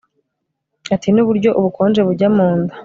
ati 0.95 1.07
nuburyo 1.11 1.49
ubukonje 1.59 2.01
bujya 2.07 2.27
munda 2.35 2.73